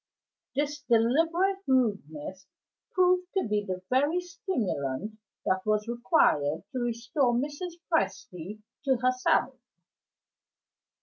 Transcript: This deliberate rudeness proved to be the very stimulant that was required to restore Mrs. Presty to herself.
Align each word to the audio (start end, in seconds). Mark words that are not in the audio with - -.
This 0.55 0.81
deliberate 0.89 1.59
rudeness 1.67 2.47
proved 2.91 3.27
to 3.37 3.47
be 3.47 3.63
the 3.63 3.83
very 3.91 4.19
stimulant 4.19 5.19
that 5.45 5.61
was 5.63 5.87
required 5.87 6.63
to 6.71 6.79
restore 6.79 7.35
Mrs. 7.35 7.73
Presty 7.87 8.63
to 8.85 8.97
herself. 8.97 9.53